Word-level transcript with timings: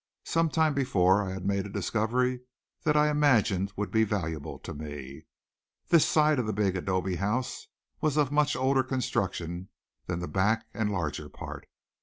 Some 0.25 0.49
time 0.49 0.73
before 0.73 1.21
I 1.21 1.33
had 1.33 1.45
made 1.45 1.67
a 1.67 1.69
discovery 1.69 2.39
that 2.85 2.97
I 2.97 3.07
imagined 3.11 3.71
would 3.75 3.91
be 3.91 4.03
valuable 4.03 4.57
to 4.57 4.73
me. 4.73 5.27
This 5.89 6.07
side 6.07 6.39
of 6.39 6.47
the 6.47 6.53
big 6.53 6.75
adobe 6.75 7.17
house 7.17 7.67
was 8.01 8.17
of 8.17 8.31
much 8.31 8.55
older 8.55 8.81
construction 8.81 9.69
than 10.07 10.17
the 10.17 10.27
back 10.27 10.65
and 10.73 10.91
larger 10.91 11.29
part. 11.29 11.67